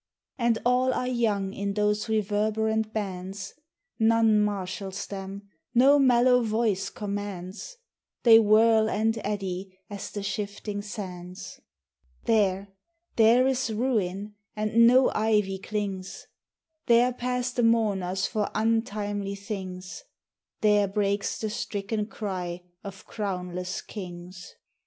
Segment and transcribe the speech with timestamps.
[0.39, 3.53] And all are young in those reverberant bands;
[3.99, 7.77] None marshals them, no mellow voice commands;
[8.23, 11.61] They whirl and eddy as the shifting sands.
[12.23, 12.69] There,
[13.15, 16.25] there is ruin, and no ivy clings;
[16.87, 20.03] There pass the mourners for untimely things.
[20.61, 24.55] There breaks the stricken cry of crownless kings.